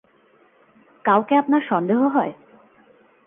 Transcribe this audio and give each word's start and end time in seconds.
কাউকে 1.05 1.33
আপনার 1.35 1.61
সন্দেহ 1.69 1.99
হয়? 2.07 2.33